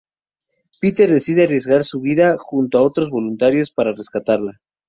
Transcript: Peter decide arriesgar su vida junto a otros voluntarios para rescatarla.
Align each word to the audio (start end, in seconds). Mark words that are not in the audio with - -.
Peter 0.79 1.11
decide 1.11 1.43
arriesgar 1.43 1.83
su 1.83 2.01
vida 2.01 2.35
junto 2.39 2.79
a 2.79 2.81
otros 2.81 3.11
voluntarios 3.11 3.71
para 3.71 3.93
rescatarla. 3.93 4.59